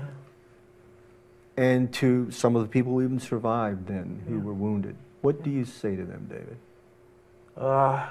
[1.55, 4.97] and to some of the people who even survived then who were wounded.
[5.21, 6.57] What do you say to them, David?
[7.55, 8.05] Uh,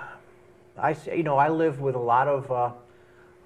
[0.79, 2.71] I, say- you know, I live with a lot of, uh,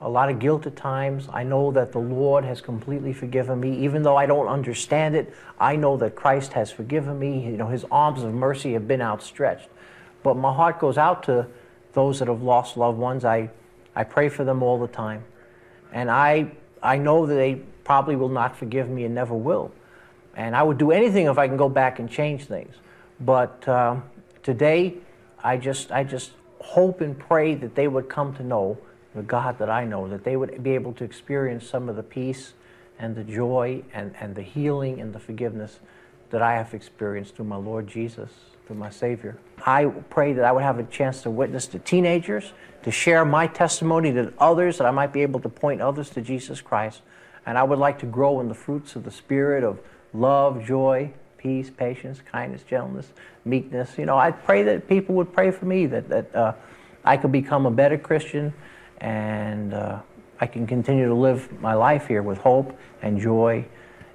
[0.00, 1.28] a lot of guilt at times.
[1.32, 5.34] I know that the Lord has completely forgiven me, even though I don't understand it.
[5.58, 7.44] I know that Christ has forgiven me.
[7.46, 9.68] You know, His arms of mercy have been outstretched.
[10.22, 11.48] But my heart goes out to
[11.94, 13.24] those that have lost loved ones.
[13.24, 13.50] I,
[13.96, 15.24] I pray for them all the time,
[15.92, 16.52] and I,
[16.84, 19.72] I know that they probably will not forgive me and never will.
[20.36, 22.74] And I would do anything if I can go back and change things.
[23.20, 23.96] But uh,
[24.42, 24.94] today,
[25.42, 28.78] I just, I just hope and pray that they would come to know
[29.14, 32.02] the God that I know, that they would be able to experience some of the
[32.02, 32.52] peace
[32.98, 35.78] and the joy and, and the healing and the forgiveness
[36.30, 38.30] that I have experienced through my Lord Jesus,
[38.66, 39.36] through my Savior.
[39.64, 42.52] I pray that I would have a chance to witness to teenagers,
[42.84, 46.20] to share my testimony to others, that I might be able to point others to
[46.20, 47.00] Jesus Christ.
[47.46, 49.80] And I would like to grow in the fruits of the Spirit of
[50.12, 53.12] love, joy, peace, patience, kindness, gentleness,
[53.44, 53.98] meekness.
[53.98, 56.52] You know, I pray that people would pray for me that that uh,
[57.04, 58.52] I could become a better Christian,
[58.98, 60.00] and uh,
[60.40, 63.66] I can continue to live my life here with hope and joy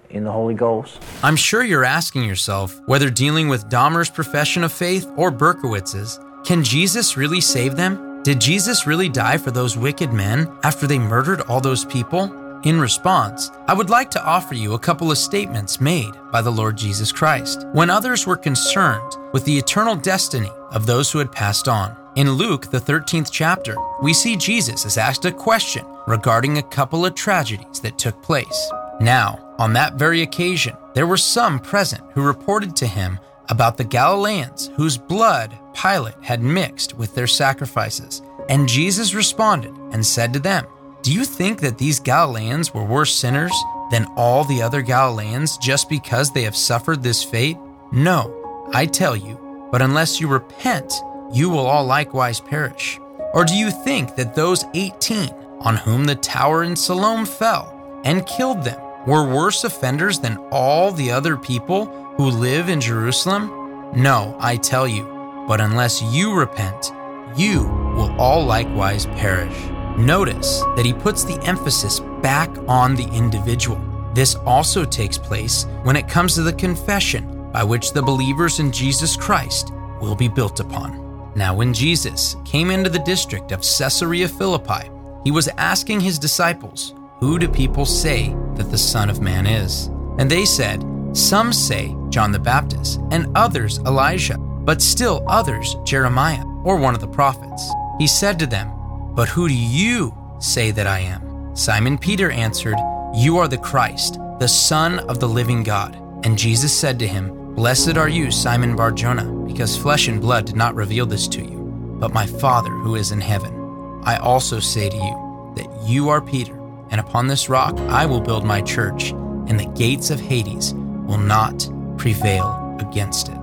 [0.09, 0.99] in the Holy Ghost.
[1.21, 6.63] I'm sure you're asking yourself whether dealing with Dahmer's profession of faith or Berkowitz's, can
[6.63, 8.08] Jesus really save them?
[8.29, 12.31] Did Jesus really die for those wicked men after they murdered all those people?
[12.61, 16.51] In response, I would like to offer you a couple of statements made by the
[16.51, 21.31] Lord Jesus Christ when others were concerned with the eternal destiny of those who had
[21.31, 21.97] passed on.
[22.17, 27.07] In Luke, the 13th chapter, we see Jesus is asked a question regarding a couple
[27.07, 28.71] of tragedies that took place.
[29.01, 33.17] Now, on that very occasion, there were some present who reported to him
[33.49, 38.21] about the Galileans whose blood Pilate had mixed with their sacrifices.
[38.47, 40.65] And Jesus responded and said to them,
[41.01, 43.53] Do you think that these Galileans were worse sinners
[43.91, 47.57] than all the other Galileans just because they have suffered this fate?
[47.91, 50.93] No, I tell you, but unless you repent,
[51.33, 52.99] you will all likewise perish.
[53.33, 55.29] Or do you think that those 18
[55.61, 60.91] on whom the tower in Siloam fell and killed them were worse offenders than all
[60.91, 61.85] the other people
[62.19, 63.47] who live in Jerusalem?
[63.95, 65.05] No, I tell you,
[65.47, 66.91] but unless you repent,
[67.37, 67.63] you
[67.95, 69.57] will all likewise perish.
[69.97, 73.79] Notice that he puts the emphasis back on the individual.
[74.13, 78.69] This also takes place when it comes to the confession by which the believers in
[78.73, 81.31] Jesus Christ will be built upon.
[81.37, 84.91] Now, when Jesus came into the district of Caesarea Philippi,
[85.23, 89.85] he was asking his disciples, Who do people say that the Son of Man is?
[90.17, 96.43] And they said, Some say John the Baptist, and others Elijah, but still others Jeremiah,
[96.63, 97.69] or one of the prophets.
[97.97, 98.71] He said to them,
[99.13, 101.55] But who do you say that I am?
[101.55, 102.77] Simon Peter answered,
[103.13, 105.95] You are the Christ, the Son of the living God.
[106.23, 110.55] And Jesus said to him, Blessed are you, Simon Barjona, because flesh and blood did
[110.55, 111.57] not reveal this to you,
[111.99, 114.01] but my Father who is in heaven.
[114.03, 116.57] I also say to you that you are Peter,
[116.91, 121.17] and upon this rock I will build my church, and the gates of Hades will
[121.17, 121.69] not
[121.99, 123.37] prevail against it.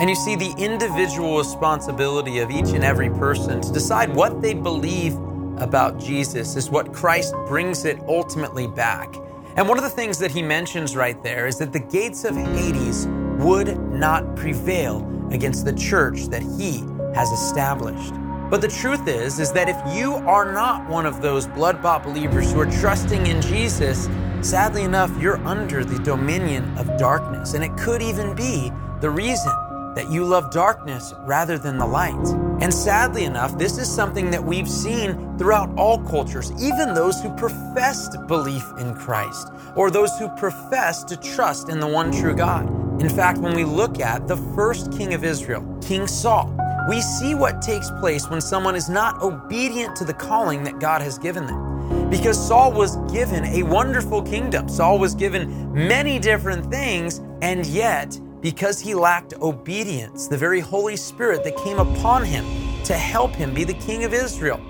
[0.00, 4.54] And you see, the individual responsibility of each and every person to decide what they
[4.54, 5.16] believe
[5.58, 9.14] about Jesus is what Christ brings it ultimately back.
[9.56, 12.34] And one of the things that he mentions right there is that the gates of
[12.34, 13.06] Hades
[13.38, 16.82] would not prevail against the church that he
[17.14, 18.14] has established.
[18.50, 22.52] But the truth is is that if you are not one of those blood-bought believers
[22.52, 24.08] who are trusting in Jesus,
[24.44, 28.70] sadly enough, you're under the dominion of darkness, and it could even be
[29.00, 29.52] the reason
[29.94, 32.26] that you love darkness rather than the light.
[32.60, 37.34] And sadly enough, this is something that we've seen throughout all cultures, even those who
[37.36, 42.68] professed belief in Christ or those who profess to trust in the one true God.
[43.00, 46.54] In fact, when we look at the first king of Israel, King Saul,
[46.88, 51.02] we see what takes place when someone is not obedient to the calling that God
[51.02, 51.63] has given them.
[52.14, 58.20] Because Saul was given a wonderful kingdom, Saul was given many different things, and yet,
[58.40, 62.44] because he lacked obedience, the very Holy Spirit that came upon him
[62.84, 64.64] to help him be the king of Israel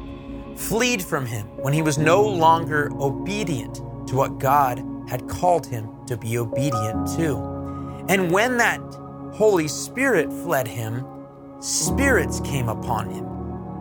[0.57, 3.75] fleed from him when he was no longer obedient
[4.09, 7.37] to what God had called him to be obedient to.
[8.09, 8.81] And when that
[9.35, 11.05] Holy Spirit fled him,
[11.61, 13.29] spirits came upon him,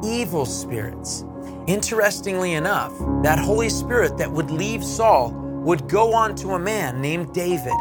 [0.03, 1.23] evil spirits.
[1.67, 2.91] Interestingly enough,
[3.23, 7.73] that Holy Spirit that would leave Saul would go on to a man named David,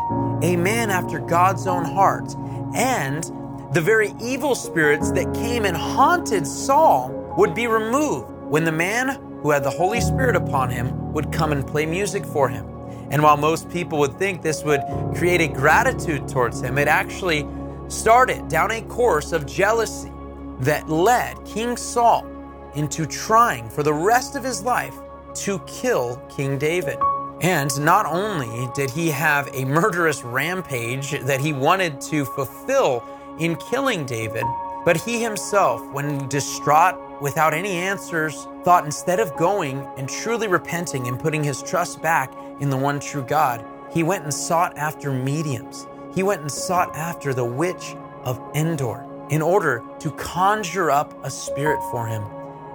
[0.42, 2.32] a man after God's own heart.
[2.76, 3.24] And
[3.72, 9.20] the very evil spirits that came and haunted Saul would be removed when the man
[9.42, 12.64] who had the Holy Spirit upon him would come and play music for him.
[13.10, 14.80] And while most people would think this would
[15.16, 17.48] create a gratitude towards him, it actually
[17.88, 20.12] started down a course of jealousy
[20.60, 22.31] that led King Saul
[22.74, 24.94] into trying for the rest of his life
[25.34, 26.98] to kill King David.
[27.40, 33.02] And not only did he have a murderous rampage that he wanted to fulfill
[33.40, 34.44] in killing David,
[34.84, 41.08] but he himself, when distraught without any answers, thought instead of going and truly repenting
[41.08, 45.12] and putting his trust back in the one true God, he went and sought after
[45.12, 45.86] mediums.
[46.14, 47.94] He went and sought after the witch
[48.24, 52.22] of Endor in order to conjure up a spirit for him.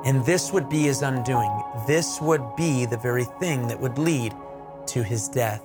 [0.08, 1.51] And this would be his undoing.
[1.86, 4.34] This would be the very thing that would lead
[4.88, 5.62] to his death.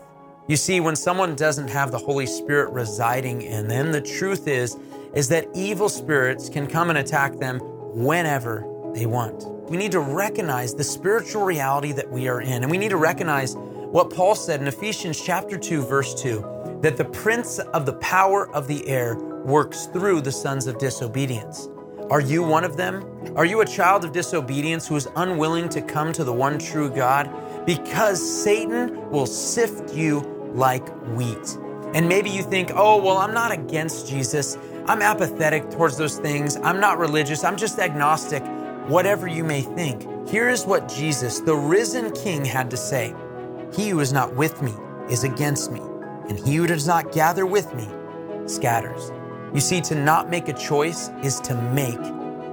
[0.49, 4.77] You see, when someone doesn't have the Holy Spirit residing in them, the truth is,
[5.15, 7.61] is that evil spirits can come and attack them
[7.95, 9.47] whenever they want.
[9.71, 12.97] We need to recognize the spiritual reality that we are in, and we need to
[12.97, 17.93] recognize what Paul said in Ephesians chapter 2, verse 2 that the prince of the
[17.95, 19.15] power of the air
[19.45, 21.69] works through the sons of disobedience.
[22.11, 23.05] Are you one of them?
[23.37, 26.91] Are you a child of disobedience who is unwilling to come to the one true
[26.91, 27.31] God?
[27.65, 30.21] Because Satan will sift you
[30.55, 30.87] like
[31.17, 31.59] wheat.
[31.95, 34.59] And maybe you think, oh, well, I'm not against Jesus.
[34.87, 36.57] I'm apathetic towards those things.
[36.57, 37.45] I'm not religious.
[37.45, 38.43] I'm just agnostic.
[38.89, 43.15] Whatever you may think, here is what Jesus, the risen King, had to say
[43.75, 44.75] He who is not with me
[45.09, 45.81] is against me,
[46.29, 47.89] and he who does not gather with me
[48.47, 49.13] scatters.
[49.55, 52.01] You see, to not make a choice is to make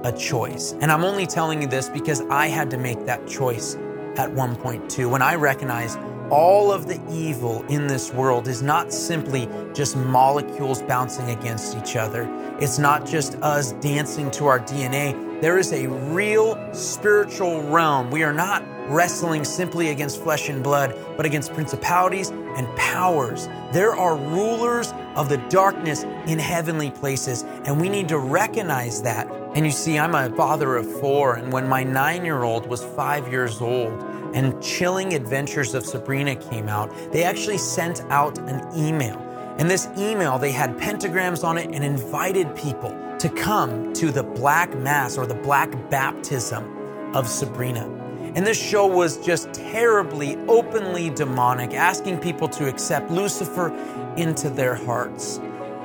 [0.04, 0.74] a choice.
[0.80, 3.76] And I'm only telling you this because I had to make that choice
[4.16, 5.98] at one point too, when I recognized
[6.30, 11.96] all of the evil in this world is not simply just molecules bouncing against each
[11.96, 12.28] other.
[12.60, 15.40] It's not just us dancing to our DNA.
[15.40, 18.10] There is a real spiritual realm.
[18.10, 23.48] We are not wrestling simply against flesh and blood, but against principalities and powers.
[23.72, 29.30] There are rulers of the darkness in heavenly places, and we need to recognize that.
[29.54, 32.84] And you see, I'm a father of four, and when my nine year old was
[32.84, 33.92] five years old,
[34.34, 39.18] and Chilling Adventures of Sabrina came out, they actually sent out an email.
[39.58, 44.22] And this email, they had pentagrams on it and invited people to come to the
[44.22, 47.86] Black Mass or the Black Baptism of Sabrina.
[48.34, 53.68] And this show was just terribly, openly demonic, asking people to accept Lucifer
[54.16, 55.38] into their hearts.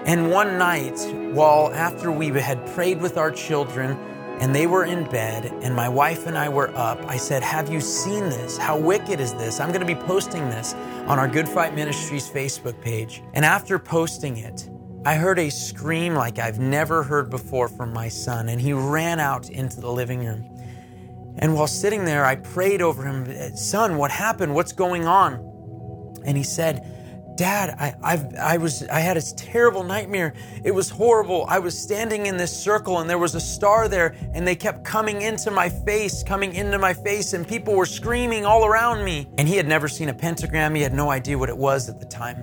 [0.06, 1.00] And one night,
[1.34, 3.98] while after we had prayed with our children,
[4.40, 7.00] and they were in bed, and my wife and I were up.
[7.06, 8.58] I said, Have you seen this?
[8.58, 9.60] How wicked is this?
[9.60, 10.74] I'm going to be posting this
[11.08, 13.24] on our Good Fight Ministries Facebook page.
[13.34, 14.70] And after posting it,
[15.06, 19.20] I heard a scream like I've never heard before from my son, and he ran
[19.20, 20.50] out into the living room.
[21.38, 24.56] And while sitting there, I prayed over him, Son, what happened?
[24.56, 26.16] What's going on?
[26.26, 26.95] And he said,
[27.36, 30.34] Dad, I, I've, I was, I had a terrible nightmare.
[30.64, 31.46] It was horrible.
[31.50, 34.86] I was standing in this circle and there was a star there and they kept
[34.86, 39.28] coming into my face, coming into my face and people were screaming all around me.
[39.38, 40.76] And he had never seen a pentagram.
[40.76, 42.42] He had no idea what it was at the time.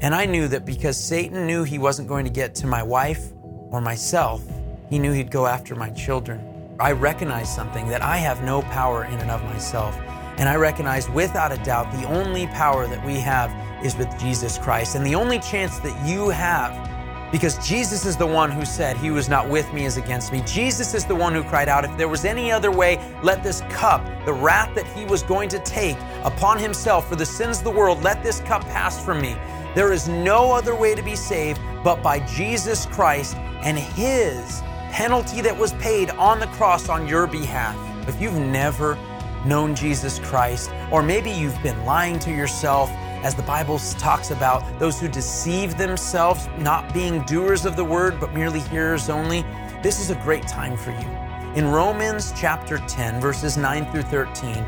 [0.00, 3.32] And I knew that because Satan knew he wasn't going to get to my wife
[3.70, 4.42] or myself,
[4.88, 6.40] he knew he'd go after my children.
[6.80, 9.94] I recognized something that I have no power in and of myself.
[10.40, 13.52] And I recognize without a doubt the only power that we have
[13.84, 14.94] is with Jesus Christ.
[14.94, 16.88] And the only chance that you have,
[17.30, 20.42] because Jesus is the one who said, He was not with me is against me.
[20.46, 23.60] Jesus is the one who cried out, If there was any other way, let this
[23.68, 27.64] cup, the wrath that He was going to take upon Himself for the sins of
[27.64, 29.36] the world, let this cup pass from me.
[29.74, 35.42] There is no other way to be saved but by Jesus Christ and His penalty
[35.42, 37.76] that was paid on the cross on your behalf.
[38.08, 38.96] If you've never
[39.44, 42.90] known Jesus Christ, or maybe you've been lying to yourself,
[43.22, 48.18] as the Bible talks about those who deceive themselves, not being doers of the word,
[48.18, 49.42] but merely hearers only,
[49.82, 51.08] this is a great time for you.
[51.54, 54.64] In Romans chapter 10, verses 9 through 13,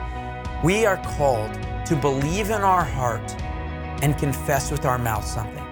[0.62, 1.53] we are called
[1.87, 3.35] to believe in our heart
[4.03, 5.64] and confess with our mouth something.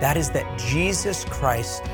[0.00, 1.84] That is that Jesus Christ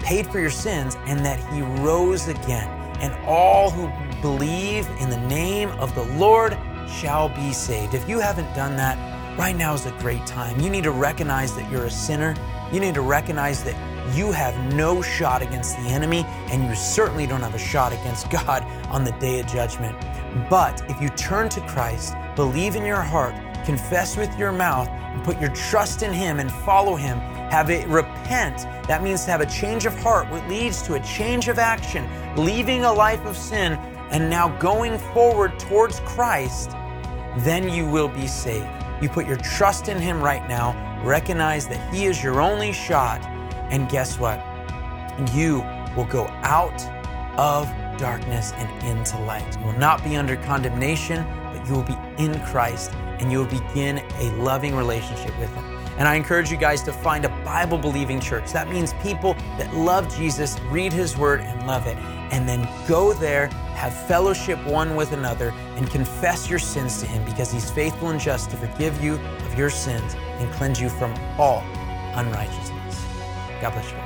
[0.00, 2.68] paid for your sins and that he rose again.
[3.00, 3.88] And all who
[4.24, 6.56] believe in the name of the Lord
[6.88, 7.92] shall be saved.
[7.92, 8.96] If you haven't done that,
[9.38, 10.58] right now is a great time.
[10.58, 12.34] You need to recognize that you're a sinner.
[12.72, 13.76] You need to recognize that
[14.16, 18.30] you have no shot against the enemy, and you certainly don't have a shot against
[18.30, 19.94] God on the day of judgment.
[20.48, 23.34] But if you turn to Christ, believe in your heart,
[23.66, 27.18] confess with your mouth, and put your trust in Him and follow Him,
[27.50, 28.62] have it repent.
[28.88, 32.08] That means to have a change of heart, which leads to a change of action,
[32.36, 33.78] leaving a life of sin
[34.14, 36.70] and now going forward towards Christ,
[37.38, 38.68] then you will be saved.
[39.02, 43.20] You put your trust in Him right now, recognize that He is your only shot,
[43.72, 44.38] and guess what?
[45.34, 45.64] You
[45.96, 46.80] will go out
[47.36, 49.58] of darkness and into light.
[49.58, 53.46] You will not be under condemnation, but you will be in Christ and you will
[53.46, 55.64] begin a loving relationship with Him.
[55.98, 58.52] And I encourage you guys to find a Bible believing church.
[58.52, 61.96] That means people that love Jesus, read His Word, and love it.
[62.32, 63.48] And then go there,
[63.84, 68.18] have fellowship one with another, and confess your sins to Him because He's faithful and
[68.18, 71.62] just to forgive you of your sins and cleanse you from all
[72.14, 73.04] unrighteousness.
[73.60, 73.98] God bless you.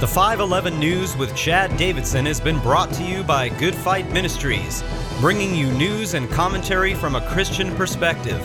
[0.00, 4.82] The 511 News with Chad Davidson has been brought to you by Good Fight Ministries,
[5.20, 8.40] bringing you news and commentary from a Christian perspective.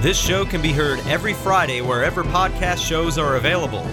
[0.00, 3.86] This show can be heard every Friday wherever podcast shows are available,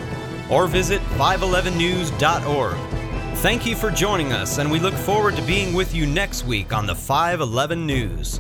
[0.50, 2.78] or visit 511news.org.
[3.38, 6.74] Thank you for joining us, and we look forward to being with you next week
[6.74, 8.40] on the 511 News.